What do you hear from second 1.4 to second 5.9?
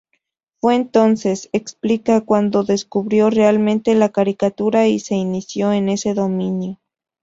explica, cuando descubrió realmente la caricatura y se inició en